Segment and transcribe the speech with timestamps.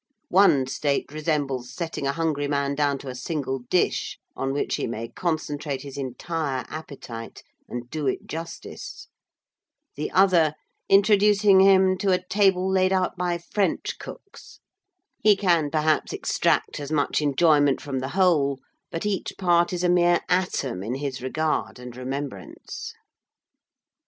[0.29, 4.87] One state resembles setting a hungry man down to a single dish, on which he
[4.87, 9.09] may concentrate his entire appetite and do it justice;
[9.95, 10.55] the other,
[10.89, 14.59] introducing him to a table laid out by French cooks:
[15.21, 18.59] he can perhaps extract as much enjoyment from the whole;
[18.89, 22.95] but each part is a mere atom in his regard and remembrance."